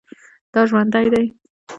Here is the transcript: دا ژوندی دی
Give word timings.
دا 0.53 0.61
ژوندی 0.69 1.05
دی 1.13 1.25